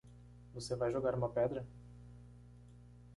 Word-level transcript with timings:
Você 0.55 0.75
vai 0.75 0.91
jogar 0.91 1.13
uma 1.13 1.29
pedra? 1.29 1.63